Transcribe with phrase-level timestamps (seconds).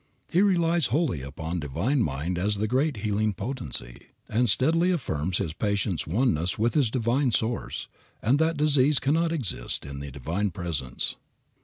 [0.31, 5.53] He relies wholly upon Divine Mind as the great healing potency, and steadily affirms his
[5.53, 7.87] patient's oneness with his Divine Source,
[8.19, 11.17] and that disease cannot exist in the Divine Presence.